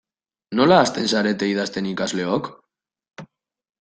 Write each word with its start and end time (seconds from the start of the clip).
Nola 0.59 0.77
hasten 0.83 1.11
zarete 1.11 1.49
idazten 1.51 1.91
ikasleok? 1.93 2.51